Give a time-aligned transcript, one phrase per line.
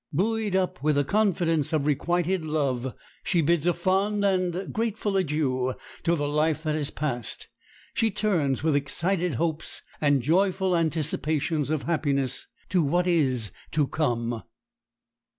[0.11, 5.75] Buoyed up with the confidence of requited love, she bids a fond and grateful adieu
[6.01, 7.47] to the life that is passed,
[7.93, 14.41] she turns with excited hopes and joyful anticipations of happiness to what is to come.